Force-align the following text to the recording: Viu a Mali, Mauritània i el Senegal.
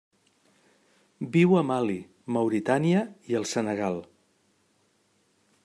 Viu 1.35 1.53
a 1.59 1.61
Mali, 1.71 1.97
Mauritània 2.37 3.03
i 3.33 3.39
el 3.41 3.47
Senegal. 3.53 4.01